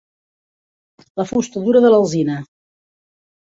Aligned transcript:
La 1.21 1.27
fusta 1.33 1.65
dura 1.67 1.85
de 1.87 1.95
l'alzina. 1.95 2.41